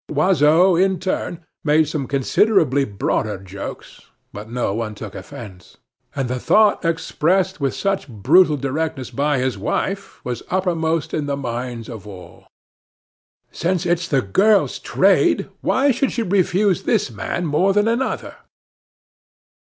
[0.09, 4.01] Loiseau in turn made some considerably broader jokes,
[4.33, 5.77] but no one took offence;
[6.15, 11.37] and the thought expressed with such brutal directness by his wife was uppermost in the
[11.37, 12.47] minds of all:
[13.51, 18.37] "Since it's the girl's trade, why should she refuse this man more than another?"